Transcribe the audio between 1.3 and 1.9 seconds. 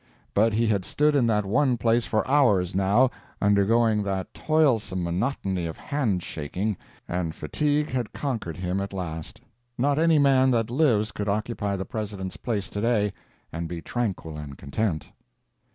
one